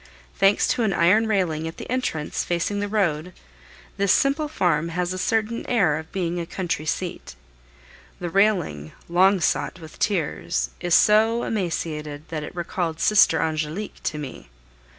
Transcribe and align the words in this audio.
Thanks 0.35 0.67
to 0.69 0.81
an 0.81 0.93
iron 0.93 1.27
railing 1.27 1.67
at 1.67 1.77
the 1.77 1.87
entrance 1.87 2.43
facing 2.43 2.79
the 2.79 2.87
road, 2.87 3.33
this 3.97 4.11
simple 4.11 4.47
farm 4.47 4.89
has 4.97 5.13
a 5.13 5.19
certain 5.19 5.63
air 5.67 5.99
of 5.99 6.11
being 6.11 6.39
a 6.39 6.47
country 6.47 6.87
seat. 6.87 7.35
The 8.19 8.31
railing, 8.31 8.93
long 9.07 9.39
sought 9.41 9.79
with 9.79 9.99
tears, 9.99 10.71
is 10.79 10.95
so 10.95 11.43
emaciated 11.43 12.29
that 12.29 12.41
it 12.41 12.55
recalled 12.55 12.99
Sister 12.99 13.39
Angelique 13.43 14.01
to 14.01 14.17
me. 14.17 14.49